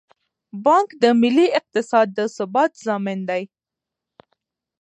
[0.65, 3.43] بانک د ملي اقتصاد د ثبات ضامن دی.